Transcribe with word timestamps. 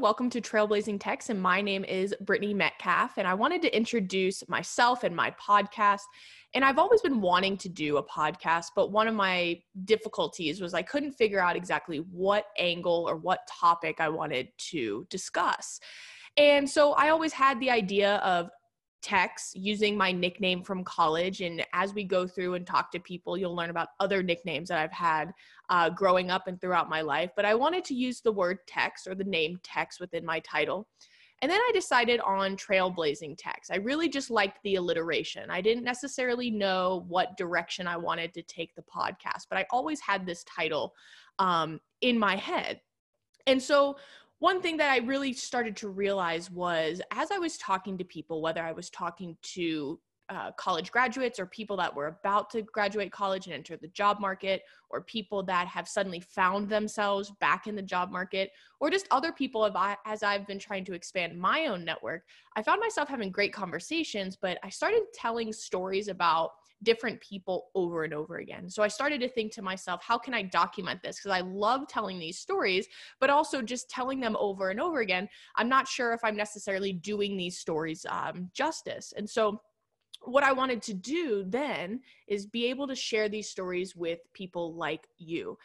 Welcome 0.00 0.30
to 0.30 0.40
Trailblazing 0.40 0.98
Techs, 0.98 1.28
and 1.28 1.38
my 1.38 1.60
name 1.60 1.84
is 1.84 2.14
Brittany 2.22 2.54
Metcalf. 2.54 3.18
And 3.18 3.28
I 3.28 3.34
wanted 3.34 3.60
to 3.60 3.76
introduce 3.76 4.42
myself 4.48 5.04
and 5.04 5.14
my 5.14 5.30
podcast. 5.32 6.00
And 6.54 6.64
I've 6.64 6.78
always 6.78 7.02
been 7.02 7.20
wanting 7.20 7.58
to 7.58 7.68
do 7.68 7.98
a 7.98 8.02
podcast, 8.02 8.68
but 8.74 8.92
one 8.92 9.08
of 9.08 9.14
my 9.14 9.60
difficulties 9.84 10.58
was 10.58 10.72
I 10.72 10.80
couldn't 10.80 11.12
figure 11.12 11.38
out 11.38 11.54
exactly 11.54 11.98
what 11.98 12.46
angle 12.58 13.04
or 13.06 13.16
what 13.16 13.40
topic 13.46 14.00
I 14.00 14.08
wanted 14.08 14.48
to 14.70 15.06
discuss. 15.10 15.80
And 16.38 16.68
so 16.68 16.92
I 16.92 17.10
always 17.10 17.34
had 17.34 17.60
the 17.60 17.70
idea 17.70 18.16
of 18.16 18.48
Techs 19.02 19.52
using 19.54 19.96
my 19.96 20.12
nickname 20.12 20.62
from 20.62 20.84
college. 20.84 21.40
And 21.40 21.64
as 21.72 21.94
we 21.94 22.04
go 22.04 22.26
through 22.26 22.54
and 22.54 22.66
talk 22.66 22.90
to 22.92 23.00
people, 23.00 23.36
you'll 23.36 23.56
learn 23.56 23.70
about 23.70 23.88
other 23.98 24.22
nicknames 24.22 24.68
that 24.68 24.78
I've 24.78 24.92
had 24.92 25.32
uh, 25.68 25.90
growing 25.90 26.30
up 26.30 26.46
and 26.46 26.60
throughout 26.60 26.90
my 26.90 27.00
life. 27.00 27.30
But 27.36 27.44
I 27.44 27.54
wanted 27.54 27.84
to 27.86 27.94
use 27.94 28.20
the 28.20 28.32
word 28.32 28.58
Techs 28.66 29.06
or 29.06 29.14
the 29.14 29.24
name 29.24 29.58
Techs 29.62 30.00
within 30.00 30.24
my 30.24 30.40
title. 30.40 30.86
And 31.42 31.50
then 31.50 31.60
I 31.60 31.70
decided 31.72 32.20
on 32.20 32.56
trailblazing 32.56 33.36
Techs. 33.38 33.70
I 33.70 33.76
really 33.76 34.10
just 34.10 34.30
liked 34.30 34.58
the 34.62 34.74
alliteration. 34.74 35.50
I 35.50 35.62
didn't 35.62 35.84
necessarily 35.84 36.50
know 36.50 37.06
what 37.08 37.38
direction 37.38 37.86
I 37.86 37.96
wanted 37.96 38.34
to 38.34 38.42
take 38.42 38.74
the 38.74 38.82
podcast, 38.82 39.46
but 39.48 39.58
I 39.58 39.66
always 39.70 40.00
had 40.00 40.26
this 40.26 40.44
title 40.44 40.92
um, 41.38 41.80
in 42.02 42.18
my 42.18 42.36
head. 42.36 42.82
And 43.46 43.62
so 43.62 43.96
one 44.40 44.60
thing 44.60 44.78
that 44.78 44.90
I 44.90 44.98
really 44.98 45.32
started 45.32 45.76
to 45.76 45.88
realize 45.88 46.50
was 46.50 47.00
as 47.12 47.30
I 47.30 47.38
was 47.38 47.56
talking 47.58 47.96
to 47.98 48.04
people, 48.04 48.42
whether 48.42 48.62
I 48.62 48.72
was 48.72 48.90
talking 48.90 49.36
to 49.54 50.00
uh, 50.30 50.52
college 50.52 50.92
graduates 50.92 51.40
or 51.40 51.46
people 51.46 51.76
that 51.76 51.94
were 51.94 52.06
about 52.06 52.50
to 52.50 52.62
graduate 52.62 53.10
college 53.10 53.46
and 53.46 53.54
enter 53.54 53.76
the 53.76 53.88
job 53.88 54.20
market, 54.20 54.62
or 54.88 55.02
people 55.02 55.42
that 55.42 55.66
have 55.66 55.88
suddenly 55.88 56.20
found 56.20 56.68
themselves 56.68 57.32
back 57.40 57.66
in 57.66 57.74
the 57.74 57.82
job 57.82 58.10
market, 58.10 58.50
or 58.78 58.90
just 58.90 59.08
other 59.10 59.32
people 59.32 59.68
as 60.06 60.22
I've 60.22 60.46
been 60.46 60.58
trying 60.58 60.84
to 60.84 60.94
expand 60.94 61.38
my 61.38 61.66
own 61.66 61.84
network, 61.84 62.22
I 62.56 62.62
found 62.62 62.80
myself 62.80 63.08
having 63.08 63.30
great 63.30 63.52
conversations, 63.52 64.38
but 64.40 64.58
I 64.62 64.68
started 64.68 65.02
telling 65.12 65.52
stories 65.52 66.08
about 66.08 66.52
different 66.82 67.20
people 67.20 67.68
over 67.74 68.04
and 68.04 68.14
over 68.14 68.38
again. 68.38 68.68
So 68.70 68.82
I 68.82 68.88
started 68.88 69.20
to 69.20 69.28
think 69.28 69.52
to 69.52 69.62
myself, 69.62 70.02
how 70.02 70.18
can 70.18 70.34
I 70.34 70.42
document 70.42 71.02
this? 71.02 71.18
Because 71.18 71.36
I 71.36 71.40
love 71.40 71.88
telling 71.88 72.18
these 72.18 72.38
stories, 72.38 72.86
but 73.20 73.30
also 73.30 73.62
just 73.62 73.90
telling 73.90 74.20
them 74.20 74.36
over 74.38 74.70
and 74.70 74.80
over 74.80 75.00
again. 75.00 75.28
I'm 75.56 75.68
not 75.68 75.86
sure 75.86 76.12
if 76.12 76.20
I'm 76.24 76.36
necessarily 76.36 76.92
doing 76.92 77.36
these 77.36 77.58
stories 77.58 78.06
um, 78.08 78.50
justice. 78.54 79.12
And 79.16 79.28
so 79.28 79.60
what 80.22 80.44
I 80.44 80.52
wanted 80.52 80.82
to 80.82 80.94
do 80.94 81.44
then 81.46 82.00
is 82.28 82.46
be 82.46 82.66
able 82.66 82.86
to 82.88 82.94
share 82.94 83.28
these 83.28 83.48
stories 83.48 83.96
with 83.96 84.20
people 84.32 84.74
like 84.74 85.06
you. 85.16 85.56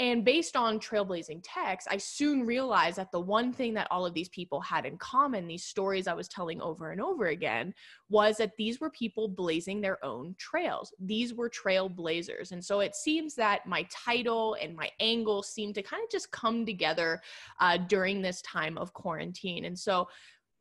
And 0.00 0.24
based 0.24 0.56
on 0.56 0.80
trailblazing 0.80 1.42
Techs, 1.44 1.86
I 1.86 1.98
soon 1.98 2.46
realized 2.46 2.96
that 2.96 3.12
the 3.12 3.20
one 3.20 3.52
thing 3.52 3.74
that 3.74 3.86
all 3.90 4.06
of 4.06 4.14
these 4.14 4.30
people 4.30 4.58
had 4.58 4.86
in 4.86 4.96
common, 4.96 5.46
these 5.46 5.64
stories 5.64 6.08
I 6.08 6.14
was 6.14 6.26
telling 6.26 6.58
over 6.62 6.90
and 6.90 7.02
over 7.02 7.26
again, 7.26 7.74
was 8.08 8.38
that 8.38 8.56
these 8.56 8.80
were 8.80 8.88
people 8.88 9.28
blazing 9.28 9.82
their 9.82 10.02
own 10.02 10.34
trails. 10.38 10.94
These 11.00 11.34
were 11.34 11.50
trailblazers. 11.50 12.52
And 12.52 12.64
so 12.64 12.80
it 12.80 12.96
seems 12.96 13.34
that 13.34 13.66
my 13.66 13.86
title 13.90 14.56
and 14.58 14.74
my 14.74 14.88
angle 15.00 15.42
seemed 15.42 15.74
to 15.74 15.82
kind 15.82 16.02
of 16.02 16.10
just 16.10 16.30
come 16.30 16.64
together 16.64 17.20
uh, 17.60 17.76
during 17.76 18.22
this 18.22 18.40
time 18.40 18.78
of 18.78 18.94
quarantine. 18.94 19.66
And 19.66 19.78
so 19.78 20.08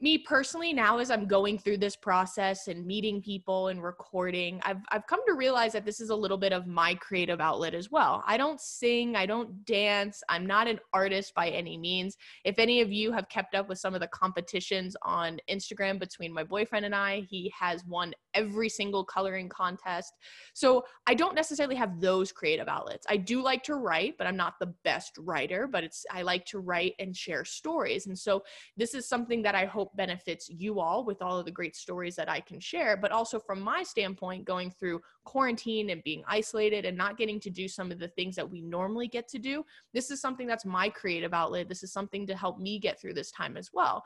me 0.01 0.17
personally 0.17 0.71
now 0.71 0.97
as 0.97 1.11
i'm 1.11 1.27
going 1.27 1.57
through 1.57 1.77
this 1.77 1.95
process 1.95 2.67
and 2.67 2.85
meeting 2.85 3.21
people 3.21 3.67
and 3.67 3.83
recording 3.83 4.59
i've 4.63 4.79
i've 4.91 5.05
come 5.07 5.19
to 5.27 5.33
realize 5.33 5.73
that 5.73 5.85
this 5.85 5.99
is 5.99 6.09
a 6.09 6.15
little 6.15 6.37
bit 6.37 6.53
of 6.53 6.67
my 6.67 6.95
creative 6.95 7.41
outlet 7.41 7.73
as 7.73 7.91
well. 7.91 8.23
I 8.25 8.37
don't 8.37 8.61
sing 8.61 9.15
i 9.15 9.25
don't 9.25 9.65
dance 9.65 10.23
i'm 10.29 10.45
not 10.45 10.67
an 10.67 10.79
artist 10.93 11.33
by 11.35 11.49
any 11.49 11.77
means. 11.77 12.17
If 12.45 12.59
any 12.59 12.81
of 12.81 12.91
you 12.91 13.11
have 13.11 13.27
kept 13.29 13.55
up 13.55 13.67
with 13.67 13.77
some 13.77 13.93
of 13.93 13.99
the 13.99 14.07
competitions 14.07 14.95
on 15.01 15.39
instagram 15.49 15.99
between 15.99 16.33
my 16.33 16.43
boyfriend 16.43 16.85
and 16.85 16.95
i 16.95 17.25
he 17.29 17.51
has 17.59 17.83
won 17.85 18.13
every 18.33 18.69
single 18.69 19.03
coloring 19.03 19.49
contest 19.49 20.13
so 20.53 20.83
i 21.07 21.13
don't 21.13 21.35
necessarily 21.35 21.75
have 21.75 21.99
those 21.99 22.31
creative 22.31 22.67
outlets 22.67 23.05
i 23.09 23.17
do 23.17 23.41
like 23.41 23.63
to 23.63 23.75
write 23.75 24.15
but 24.17 24.27
i'm 24.27 24.37
not 24.37 24.53
the 24.59 24.73
best 24.83 25.11
writer 25.19 25.67
but 25.67 25.83
it's 25.83 26.05
i 26.11 26.21
like 26.21 26.45
to 26.45 26.59
write 26.59 26.93
and 26.99 27.15
share 27.15 27.43
stories 27.43 28.07
and 28.07 28.17
so 28.17 28.43
this 28.77 28.93
is 28.93 29.07
something 29.07 29.41
that 29.41 29.55
i 29.55 29.65
hope 29.65 29.95
benefits 29.95 30.49
you 30.49 30.79
all 30.79 31.03
with 31.05 31.21
all 31.21 31.37
of 31.37 31.45
the 31.45 31.51
great 31.51 31.75
stories 31.75 32.15
that 32.15 32.29
I 32.29 32.39
can 32.39 32.59
share, 32.59 32.95
but 32.97 33.11
also 33.11 33.39
from 33.39 33.61
my 33.61 33.83
standpoint, 33.83 34.45
going 34.45 34.71
through 34.71 35.01
quarantine 35.25 35.89
and 35.89 36.03
being 36.03 36.23
isolated 36.27 36.85
and 36.85 36.97
not 36.97 37.17
getting 37.17 37.39
to 37.41 37.49
do 37.49 37.67
some 37.67 37.91
of 37.91 37.99
the 37.99 38.07
things 38.09 38.35
that 38.35 38.49
we 38.49 38.61
normally 38.61 39.07
get 39.07 39.27
to 39.29 39.39
do. 39.39 39.65
This 39.93 40.11
is 40.11 40.21
something 40.21 40.47
that's 40.47 40.65
my 40.65 40.89
creative 40.89 41.33
outlet. 41.33 41.69
This 41.69 41.83
is 41.83 41.91
something 41.91 42.25
to 42.27 42.35
help 42.35 42.59
me 42.59 42.79
get 42.79 42.99
through 42.99 43.13
this 43.13 43.31
time 43.31 43.57
as 43.57 43.71
well. 43.73 44.03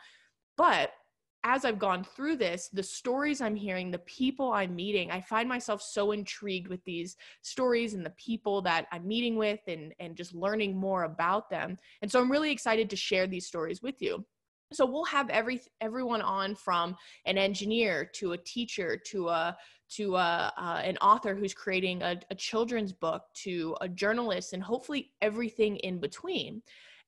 But 0.58 0.92
as 1.44 1.66
I've 1.66 1.80
gone 1.80 2.04
through 2.04 2.38
this, 2.38 2.70
the 2.72 2.84
stories 2.84 3.42
I'm 3.42 3.56
hearing, 3.56 3.92
the 3.92 4.00
people 4.00 4.54
I'm 4.54 4.76
meeting, 4.76 5.12
I 5.12 5.22
find 5.22 5.50
myself 5.50 5.82
so 5.82 6.12
intrigued 6.12 6.68
with 6.68 6.84
these 6.86 7.18
stories 7.42 7.94
and 7.94 8.06
the 8.06 8.12
people 8.12 8.62
that 8.62 8.88
I'm 8.92 9.08
meeting 9.08 9.36
with 9.36 9.60
and, 9.68 9.94
and 10.00 10.16
just 10.16 10.34
learning 10.34 10.78
more 10.78 11.04
about 11.04 11.50
them. 11.50 11.78
And 12.02 12.10
so 12.10 12.22
I'm 12.22 12.32
really 12.32 12.52
excited 12.52 12.90
to 12.90 12.96
share 12.96 13.28
these 13.28 13.46
stories 13.46 13.82
with 13.82 14.02
you 14.02 14.26
so 14.74 14.86
we'll 14.86 15.06
have 15.06 15.30
every 15.30 15.62
everyone 15.82 16.22
on 16.22 16.56
from 16.56 16.96
an 17.26 17.38
engineer 17.38 18.10
to 18.14 18.34
a 18.34 18.38
teacher 18.38 18.98
to 18.98 19.30
a 19.30 19.56
to 19.90 20.16
a, 20.16 20.52
uh, 20.58 20.82
an 20.84 20.98
author 20.98 21.36
who's 21.36 21.54
creating 21.54 22.02
a, 22.02 22.20
a 22.32 22.36
children's 22.36 22.92
book 22.92 23.24
to 23.36 23.76
a 23.82 23.88
journalist 23.88 24.54
and 24.54 24.64
hopefully 24.64 25.12
everything 25.22 25.78
in 25.78 26.00
between 26.00 26.62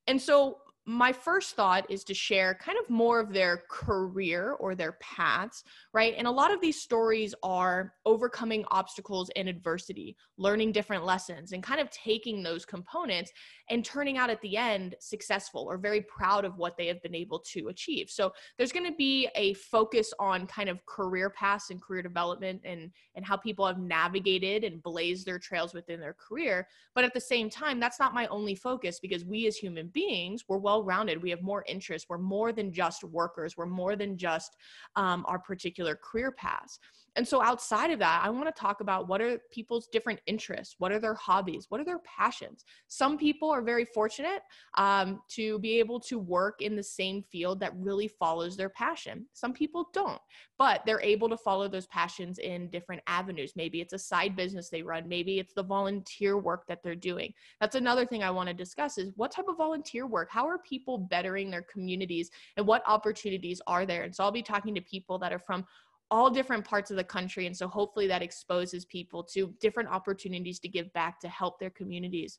and 0.06 0.20
so 0.20 0.58
my 0.88 1.12
first 1.12 1.56
thought 1.56 1.84
is 1.90 2.04
to 2.04 2.14
share 2.14 2.54
kind 2.54 2.78
of 2.78 2.88
more 2.88 3.18
of 3.18 3.32
their 3.32 3.64
career 3.68 4.52
or 4.52 4.76
their 4.76 4.92
paths, 4.92 5.64
right? 5.92 6.14
And 6.16 6.28
a 6.28 6.30
lot 6.30 6.54
of 6.54 6.60
these 6.60 6.80
stories 6.80 7.34
are 7.42 7.92
overcoming 8.04 8.64
obstacles 8.70 9.28
and 9.34 9.48
adversity, 9.48 10.16
learning 10.38 10.70
different 10.70 11.04
lessons, 11.04 11.50
and 11.50 11.60
kind 11.60 11.80
of 11.80 11.90
taking 11.90 12.40
those 12.40 12.64
components 12.64 13.32
and 13.68 13.84
turning 13.84 14.16
out 14.16 14.30
at 14.30 14.40
the 14.42 14.56
end 14.56 14.94
successful 15.00 15.66
or 15.68 15.76
very 15.76 16.02
proud 16.02 16.44
of 16.44 16.56
what 16.56 16.76
they 16.76 16.86
have 16.86 17.02
been 17.02 17.16
able 17.16 17.40
to 17.40 17.66
achieve. 17.66 18.08
So 18.08 18.32
there's 18.56 18.70
going 18.70 18.86
to 18.88 18.96
be 18.96 19.28
a 19.34 19.54
focus 19.54 20.14
on 20.20 20.46
kind 20.46 20.68
of 20.68 20.86
career 20.86 21.30
paths 21.30 21.70
and 21.70 21.82
career 21.82 22.02
development 22.02 22.60
and 22.64 22.92
and 23.16 23.24
how 23.24 23.36
people 23.36 23.66
have 23.66 23.78
navigated 23.78 24.62
and 24.62 24.82
blazed 24.82 25.26
their 25.26 25.38
trails 25.38 25.74
within 25.74 25.98
their 25.98 26.14
career. 26.14 26.68
But 26.94 27.04
at 27.04 27.14
the 27.14 27.20
same 27.20 27.50
time, 27.50 27.80
that's 27.80 27.98
not 27.98 28.14
my 28.14 28.26
only 28.28 28.54
focus 28.54 29.00
because 29.00 29.24
we 29.24 29.46
as 29.46 29.56
human 29.56 29.88
beings, 29.88 30.44
we're 30.46 30.58
well 30.76 30.84
rounded. 30.84 31.22
We 31.22 31.30
have 31.30 31.42
more 31.42 31.64
interests. 31.66 32.08
We're 32.08 32.18
more 32.18 32.52
than 32.52 32.72
just 32.72 33.02
workers. 33.04 33.56
We're 33.56 33.66
more 33.66 33.96
than 33.96 34.16
just 34.18 34.56
um, 34.94 35.24
our 35.26 35.38
particular 35.38 35.96
career 35.96 36.32
paths. 36.32 36.78
And 37.16 37.26
so 37.26 37.42
outside 37.42 37.90
of 37.90 37.98
that, 38.00 38.20
I 38.22 38.28
want 38.28 38.46
to 38.46 38.60
talk 38.60 38.82
about 38.82 39.08
what 39.08 39.22
are 39.22 39.40
people's 39.50 39.88
different 39.88 40.20
interests? 40.26 40.74
What 40.78 40.92
are 40.92 40.98
their 40.98 41.14
hobbies? 41.14 41.66
What 41.70 41.80
are 41.80 41.84
their 41.84 42.00
passions? 42.00 42.64
Some 42.88 43.16
people 43.16 43.50
are 43.50 43.62
very 43.62 43.86
fortunate 43.86 44.42
um, 44.76 45.22
to 45.30 45.58
be 45.60 45.78
able 45.78 45.98
to 46.00 46.18
work 46.18 46.60
in 46.60 46.76
the 46.76 46.82
same 46.82 47.22
field 47.32 47.58
that 47.60 47.72
really 47.76 48.08
follows 48.08 48.54
their 48.54 48.68
passion. 48.68 49.26
Some 49.32 49.54
people 49.54 49.88
don't, 49.94 50.20
but 50.58 50.82
they're 50.84 51.00
able 51.00 51.30
to 51.30 51.38
follow 51.38 51.68
those 51.68 51.86
passions 51.86 52.38
in 52.38 52.68
different 52.68 53.00
avenues. 53.06 53.54
Maybe 53.56 53.80
it's 53.80 53.94
a 53.94 53.98
side 53.98 54.36
business 54.36 54.68
they 54.68 54.82
run. 54.82 55.08
Maybe 55.08 55.38
it's 55.38 55.54
the 55.54 55.62
volunteer 55.62 56.36
work 56.36 56.64
that 56.68 56.82
they're 56.82 56.94
doing. 56.94 57.32
That's 57.62 57.76
another 57.76 58.04
thing 58.04 58.22
I 58.22 58.30
want 58.30 58.48
to 58.48 58.54
discuss 58.54 58.98
is 58.98 59.12
what 59.16 59.30
type 59.30 59.46
of 59.48 59.56
volunteer 59.56 60.06
work? 60.06 60.28
How 60.30 60.46
are 60.46 60.58
people 60.68 60.98
bettering 60.98 61.50
their 61.50 61.62
communities 61.62 62.30
and 62.56 62.66
what 62.66 62.82
opportunities 62.86 63.60
are 63.66 63.86
there? 63.86 64.02
And 64.02 64.14
so 64.14 64.24
I'll 64.24 64.32
be 64.32 64.42
talking 64.42 64.74
to 64.74 64.80
people 64.80 65.18
that 65.20 65.32
are 65.32 65.38
from 65.38 65.64
all 66.10 66.30
different 66.30 66.64
parts 66.64 66.90
of 66.90 66.96
the 66.96 67.04
country. 67.04 67.46
And 67.46 67.56
so 67.56 67.68
hopefully 67.68 68.06
that 68.06 68.22
exposes 68.22 68.84
people 68.84 69.24
to 69.34 69.54
different 69.60 69.88
opportunities 69.88 70.58
to 70.60 70.68
give 70.68 70.92
back 70.92 71.20
to 71.20 71.28
help 71.28 71.58
their 71.58 71.70
communities. 71.70 72.38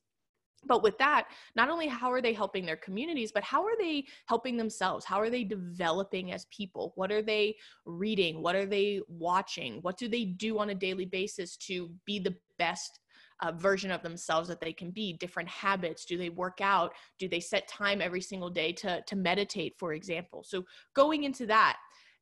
But 0.65 0.83
with 0.83 0.97
that, 0.97 1.27
not 1.55 1.69
only 1.69 1.87
how 1.87 2.11
are 2.11 2.21
they 2.21 2.33
helping 2.33 2.65
their 2.65 2.77
communities, 2.77 3.31
but 3.31 3.43
how 3.43 3.63
are 3.63 3.77
they 3.77 4.05
helping 4.25 4.57
themselves? 4.57 5.05
How 5.05 5.19
are 5.21 5.29
they 5.29 5.43
developing 5.43 6.31
as 6.31 6.45
people? 6.45 6.93
What 6.95 7.11
are 7.11 7.21
they 7.21 7.55
reading? 7.85 8.41
What 8.41 8.55
are 8.55 8.65
they 8.65 9.01
watching? 9.07 9.79
What 9.81 9.97
do 9.97 10.07
they 10.07 10.25
do 10.25 10.57
on 10.57 10.71
a 10.71 10.75
daily 10.75 11.05
basis 11.05 11.57
to 11.67 11.91
be 12.05 12.19
the 12.19 12.35
best 12.57 12.99
uh, 13.41 13.51
version 13.51 13.91
of 13.91 14.01
themselves 14.01 14.47
that 14.47 14.59
they 14.59 14.73
can 14.73 14.91
be 14.91 15.13
different 15.13 15.49
habits 15.49 16.05
do 16.05 16.17
they 16.17 16.29
work 16.29 16.59
out 16.61 16.93
do 17.19 17.27
they 17.27 17.39
set 17.39 17.67
time 17.67 18.01
every 18.01 18.21
single 18.21 18.49
day 18.49 18.71
to 18.71 19.01
to 19.07 19.15
meditate 19.15 19.75
for 19.77 19.93
example 19.93 20.43
so 20.43 20.63
going 20.93 21.23
into 21.23 21.45
that 21.45 21.77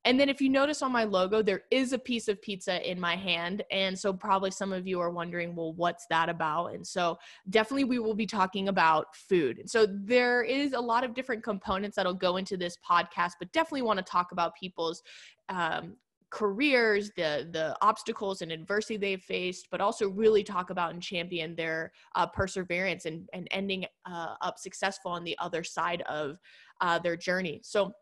and 0.05 0.19
then 0.19 0.29
if 0.29 0.39
you 0.39 0.49
notice 0.49 0.83
on 0.83 0.91
my 0.91 1.03
logo, 1.03 1.41
there 1.41 1.63
is 1.71 1.91
a 1.91 1.97
piece 1.97 2.27
of 2.27 2.39
pizza 2.39 2.89
in 2.89 2.99
my 2.99 3.15
hand. 3.15 3.63
And 3.71 3.97
so 3.97 4.13
probably 4.13 4.51
some 4.51 4.71
of 4.71 4.87
you 4.87 4.99
are 4.99 5.09
wondering, 5.09 5.55
well, 5.55 5.73
what's 5.73 6.05
that 6.11 6.29
about? 6.29 6.75
And 6.75 6.85
so 6.85 7.17
definitely 7.49 7.85
we 7.85 7.97
will 7.97 8.13
be 8.13 8.27
talking 8.27 8.69
about 8.69 9.15
food. 9.15 9.57
And 9.57 9.69
so 9.69 9.87
there 9.89 10.43
is 10.43 10.73
a 10.73 10.79
lot 10.79 11.03
of 11.03 11.15
different 11.15 11.43
components 11.43 11.95
that'll 11.95 12.13
go 12.13 12.37
into 12.37 12.55
this 12.55 12.77
podcast, 12.87 13.31
but 13.39 13.51
definitely 13.51 13.81
want 13.81 13.97
to 13.97 14.03
talk 14.03 14.31
about 14.31 14.53
people's 14.55 15.01
um, 15.49 15.95
careers, 16.35 17.11
the 17.15 17.47
the 17.51 17.73
obstacles 17.81 18.41
and 18.41 18.51
adversity 18.51 18.97
they've 18.97 19.21
faced, 19.21 19.69
but 19.71 19.79
also 19.79 20.09
really 20.09 20.43
talk 20.43 20.69
about 20.69 20.93
and 20.93 21.01
champion 21.01 21.55
their 21.55 21.93
uh, 22.15 22.27
perseverance 22.27 23.05
and 23.05 23.29
and 23.31 23.47
ending 23.51 23.85
uh, 24.05 24.35
up 24.41 24.59
successful 24.59 25.11
on 25.11 25.23
the 25.23 25.37
other 25.39 25.63
side 25.63 26.01
of 26.03 26.37
uh, 26.81 26.99
their 26.99 27.15
journey. 27.15 27.61
So 27.63 27.93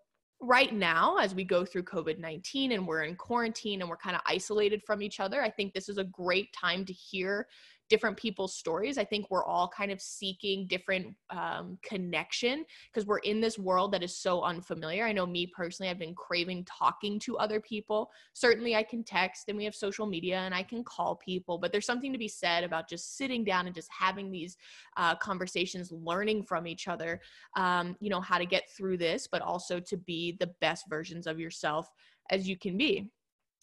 right 0.41 0.73
now 0.73 1.15
as 1.17 1.33
we 1.33 1.45
go 1.45 1.63
through 1.63 1.83
covid-19 1.83 2.73
and 2.73 2.85
we're 2.85 3.03
in 3.03 3.15
quarantine 3.15 3.79
and 3.79 3.89
we're 3.89 3.95
kind 3.95 4.13
of 4.13 4.21
isolated 4.25 4.81
from 4.85 5.01
each 5.01 5.21
other 5.21 5.41
i 5.41 5.49
think 5.49 5.73
this 5.73 5.87
is 5.87 5.97
a 5.97 6.03
great 6.03 6.51
time 6.51 6.83
to 6.83 6.91
hear 6.91 7.47
different 7.89 8.17
people's 8.17 8.55
stories. 8.55 8.97
I 8.97 9.03
think 9.03 9.29
we're 9.29 9.45
all 9.45 9.67
kind 9.67 9.91
of 9.91 10.01
seeking 10.01 10.67
different 10.67 11.15
um, 11.29 11.77
connection 11.83 12.65
because 12.91 13.05
we're 13.05 13.19
in 13.19 13.41
this 13.41 13.59
world 13.59 13.91
that 13.93 14.03
is 14.03 14.17
so 14.17 14.41
unfamiliar. 14.41 15.05
I 15.05 15.11
know 15.11 15.25
me 15.25 15.47
personally, 15.47 15.89
I've 15.89 15.99
been 15.99 16.15
craving 16.15 16.65
talking 16.65 17.19
to 17.19 17.37
other 17.37 17.59
people. 17.59 18.09
Certainly, 18.33 18.75
I 18.75 18.83
can 18.83 19.03
text 19.03 19.45
and 19.49 19.57
we 19.57 19.65
have 19.65 19.75
social 19.75 20.05
media 20.05 20.39
and 20.39 20.55
I 20.55 20.63
can 20.63 20.83
call 20.83 21.15
people, 21.17 21.57
but 21.57 21.71
there's 21.71 21.85
something 21.85 22.11
to 22.11 22.19
be 22.19 22.27
said 22.27 22.63
about 22.63 22.89
just 22.89 23.17
sitting 23.17 23.43
down 23.43 23.67
and 23.67 23.75
just 23.75 23.89
having 23.91 24.31
these 24.31 24.57
uh, 24.97 25.15
conversations, 25.15 25.91
learning 25.91 26.43
from 26.43 26.67
each 26.67 26.87
other, 26.87 27.21
um, 27.57 27.95
you 27.99 28.09
know, 28.09 28.21
how 28.21 28.37
to 28.37 28.45
get 28.45 28.69
through 28.75 28.97
this, 28.97 29.27
but 29.31 29.41
also 29.41 29.79
to 29.79 29.97
be 29.97 30.37
the 30.39 30.51
best 30.61 30.85
versions 30.89 31.27
of 31.27 31.39
yourself 31.39 31.89
as 32.29 32.47
you 32.47 32.57
can 32.57 32.77
be. 32.77 33.09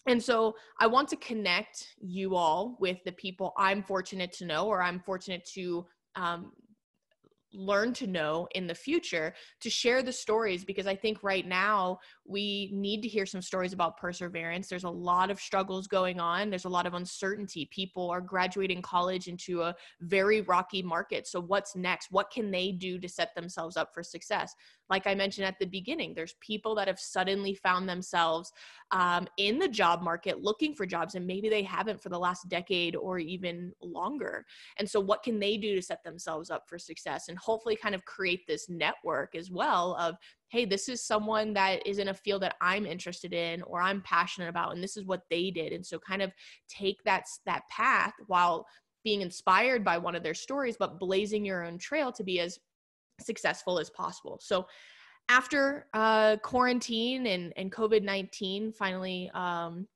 And 0.06 0.22
so 0.22 0.54
I 0.78 0.86
want 0.86 1.08
to 1.10 1.16
connect 1.16 1.86
you 2.00 2.34
all 2.34 2.76
with 2.80 2.98
the 3.04 3.12
people 3.12 3.52
I'm 3.56 3.82
fortunate 3.82 4.32
to 4.34 4.46
know 4.46 4.66
or 4.66 4.82
I'm 4.82 5.00
fortunate 5.00 5.44
to 5.54 5.86
um, 6.16 6.52
learn 7.52 7.92
to 7.92 8.06
know 8.06 8.46
in 8.54 8.66
the 8.66 8.74
future 8.74 9.34
to 9.60 9.70
share 9.70 10.02
the 10.02 10.12
stories 10.12 10.64
because 10.64 10.86
I 10.86 10.94
think 10.94 11.22
right 11.22 11.46
now 11.46 11.98
we 12.24 12.70
need 12.72 13.02
to 13.02 13.08
hear 13.08 13.26
some 13.26 13.42
stories 13.42 13.72
about 13.72 13.96
perseverance. 13.96 14.68
There's 14.68 14.84
a 14.84 14.90
lot 14.90 15.30
of 15.30 15.40
struggles 15.40 15.86
going 15.86 16.20
on, 16.20 16.50
there's 16.50 16.64
a 16.64 16.68
lot 16.70 16.86
of 16.86 16.94
uncertainty. 16.94 17.68
People 17.72 18.10
are 18.10 18.20
graduating 18.20 18.82
college 18.82 19.26
into 19.28 19.62
a 19.62 19.74
very 20.00 20.42
rocky 20.42 20.82
market. 20.82 21.26
So, 21.26 21.40
what's 21.40 21.76
next? 21.76 22.08
What 22.10 22.30
can 22.30 22.50
they 22.50 22.72
do 22.72 22.98
to 22.98 23.08
set 23.08 23.34
themselves 23.34 23.76
up 23.76 23.92
for 23.92 24.02
success? 24.02 24.54
Like 24.90 25.06
I 25.06 25.14
mentioned 25.14 25.46
at 25.46 25.58
the 25.58 25.66
beginning, 25.66 26.12
there's 26.12 26.34
people 26.40 26.74
that 26.74 26.88
have 26.88 26.98
suddenly 26.98 27.54
found 27.54 27.88
themselves 27.88 28.52
um, 28.90 29.28
in 29.36 29.58
the 29.58 29.68
job 29.68 30.02
market 30.02 30.42
looking 30.42 30.74
for 30.74 30.84
jobs, 30.84 31.14
and 31.14 31.26
maybe 31.26 31.48
they 31.48 31.62
haven't 31.62 32.02
for 32.02 32.08
the 32.08 32.18
last 32.18 32.48
decade 32.48 32.96
or 32.96 33.18
even 33.18 33.72
longer. 33.80 34.44
And 34.78 34.88
so, 34.88 34.98
what 34.98 35.22
can 35.22 35.38
they 35.38 35.56
do 35.56 35.76
to 35.76 35.82
set 35.82 36.02
themselves 36.02 36.50
up 36.50 36.68
for 36.68 36.78
success 36.78 37.28
and 37.28 37.38
hopefully 37.38 37.76
kind 37.76 37.94
of 37.94 38.04
create 38.04 38.46
this 38.46 38.68
network 38.68 39.34
as 39.34 39.50
well 39.50 39.96
of 39.98 40.16
hey, 40.48 40.64
this 40.64 40.88
is 40.88 41.00
someone 41.00 41.52
that 41.52 41.86
is 41.86 41.98
in 41.98 42.08
a 42.08 42.14
field 42.14 42.42
that 42.42 42.56
I'm 42.60 42.84
interested 42.84 43.32
in 43.32 43.62
or 43.62 43.80
I'm 43.80 44.02
passionate 44.02 44.48
about, 44.48 44.74
and 44.74 44.82
this 44.82 44.96
is 44.96 45.04
what 45.04 45.22
they 45.30 45.52
did. 45.52 45.72
And 45.72 45.86
so, 45.86 45.98
kind 46.00 46.22
of 46.22 46.32
take 46.68 47.02
that 47.04 47.26
that 47.46 47.62
path 47.68 48.14
while 48.26 48.66
being 49.04 49.22
inspired 49.22 49.84
by 49.84 49.96
one 49.98 50.14
of 50.14 50.22
their 50.22 50.34
stories, 50.34 50.76
but 50.78 50.98
blazing 50.98 51.44
your 51.44 51.64
own 51.64 51.78
trail 51.78 52.12
to 52.12 52.24
be 52.24 52.40
as 52.40 52.58
successful 53.20 53.78
as 53.78 53.90
possible. 53.90 54.38
So 54.42 54.66
after 55.28 55.86
uh, 55.94 56.36
quarantine 56.38 57.26
and, 57.26 57.52
and 57.56 57.70
COVID 57.70 58.02
19 58.02 58.72
finally 58.72 59.30
um, 59.32 59.86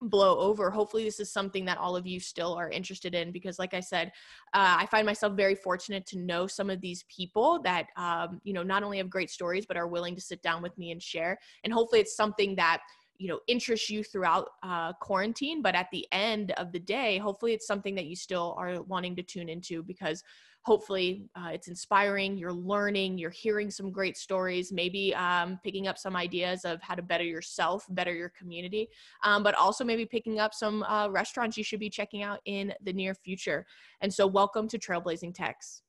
blow 0.00 0.38
over, 0.38 0.70
hopefully, 0.70 1.04
this 1.04 1.18
is 1.18 1.32
something 1.32 1.64
that 1.64 1.78
all 1.78 1.96
of 1.96 2.06
you 2.06 2.20
still 2.20 2.54
are 2.54 2.70
interested 2.70 3.14
in 3.14 3.32
because, 3.32 3.58
like 3.58 3.74
I 3.74 3.80
said, 3.80 4.08
uh, 4.52 4.76
I 4.78 4.86
find 4.86 5.04
myself 5.04 5.34
very 5.34 5.54
fortunate 5.54 6.06
to 6.06 6.18
know 6.18 6.46
some 6.46 6.70
of 6.70 6.80
these 6.80 7.04
people 7.14 7.60
that, 7.62 7.86
um, 7.96 8.40
you 8.44 8.52
know, 8.52 8.62
not 8.62 8.82
only 8.82 8.98
have 8.98 9.10
great 9.10 9.30
stories, 9.30 9.66
but 9.66 9.76
are 9.76 9.88
willing 9.88 10.14
to 10.14 10.20
sit 10.20 10.42
down 10.42 10.62
with 10.62 10.76
me 10.78 10.92
and 10.92 11.02
share. 11.02 11.38
And 11.64 11.72
hopefully, 11.72 12.00
it's 12.00 12.16
something 12.16 12.54
that 12.56 12.80
you 13.18 13.28
know 13.28 13.38
interests 13.46 13.90
you 13.90 14.02
throughout 14.02 14.50
uh, 14.64 14.92
quarantine 14.94 15.62
but 15.62 15.76
at 15.76 15.86
the 15.92 16.04
end 16.10 16.50
of 16.56 16.72
the 16.72 16.80
day 16.80 17.16
hopefully 17.16 17.52
it's 17.52 17.64
something 17.64 17.94
that 17.94 18.06
you 18.06 18.16
still 18.16 18.56
are 18.58 18.82
wanting 18.82 19.14
to 19.14 19.22
tune 19.22 19.48
into 19.48 19.84
because 19.84 20.24
hopefully 20.64 21.28
uh, 21.36 21.50
it's 21.52 21.68
inspiring 21.68 22.36
you're 22.36 22.52
learning 22.52 23.18
you're 23.18 23.30
hearing 23.30 23.70
some 23.70 23.90
great 23.90 24.16
stories 24.16 24.72
maybe 24.72 25.14
um, 25.14 25.58
picking 25.62 25.86
up 25.86 25.98
some 25.98 26.16
ideas 26.16 26.64
of 26.64 26.80
how 26.82 26.94
to 26.94 27.02
better 27.02 27.24
yourself 27.24 27.86
better 27.90 28.14
your 28.14 28.30
community 28.30 28.88
um, 29.22 29.42
but 29.42 29.54
also 29.54 29.84
maybe 29.84 30.06
picking 30.06 30.40
up 30.40 30.54
some 30.54 30.82
uh, 30.84 31.08
restaurants 31.08 31.56
you 31.56 31.64
should 31.64 31.80
be 31.80 31.90
checking 31.90 32.22
out 32.22 32.40
in 32.44 32.72
the 32.82 32.92
near 32.92 33.14
future. 33.14 33.66
And 34.00 34.12
so 34.12 34.26
welcome 34.26 34.68
to 34.68 34.78
trailblazing 34.78 35.34
techs 35.34 35.82